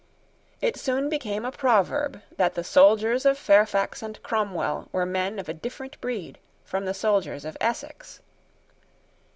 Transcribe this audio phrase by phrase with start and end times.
[0.61, 5.47] It soon became a proverb that the soldiers of Fairfax and Cromwell were men of
[5.47, 8.19] a different breed from the soldiers of Essex.